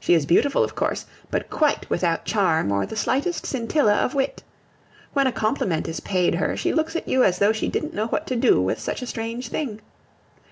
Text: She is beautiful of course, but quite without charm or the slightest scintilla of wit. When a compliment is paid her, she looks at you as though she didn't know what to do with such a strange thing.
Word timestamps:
She 0.00 0.14
is 0.14 0.26
beautiful 0.26 0.64
of 0.64 0.74
course, 0.74 1.06
but 1.30 1.50
quite 1.50 1.88
without 1.88 2.24
charm 2.24 2.72
or 2.72 2.84
the 2.84 2.96
slightest 2.96 3.46
scintilla 3.46 3.94
of 3.94 4.12
wit. 4.12 4.42
When 5.12 5.28
a 5.28 5.32
compliment 5.32 5.86
is 5.86 6.00
paid 6.00 6.34
her, 6.34 6.56
she 6.56 6.72
looks 6.74 6.96
at 6.96 7.06
you 7.06 7.22
as 7.22 7.38
though 7.38 7.52
she 7.52 7.68
didn't 7.68 7.94
know 7.94 8.08
what 8.08 8.26
to 8.26 8.34
do 8.34 8.60
with 8.60 8.80
such 8.80 9.02
a 9.02 9.06
strange 9.06 9.50
thing. 9.50 9.80